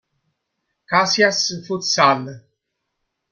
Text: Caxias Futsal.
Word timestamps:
Caxias 0.87 1.49
Futsal. 1.67 2.23